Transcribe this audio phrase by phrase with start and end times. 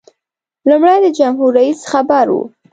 [0.69, 2.37] لومړی د جمهور رئیس خبر و.